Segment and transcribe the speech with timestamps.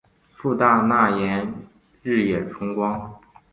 [0.35, 1.53] 父大纳言
[2.01, 3.21] 日野重光。